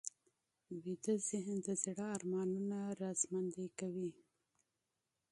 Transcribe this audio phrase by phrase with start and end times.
[0.83, 4.11] ویده ذهن د زړه ارمانونه راژوندي کوي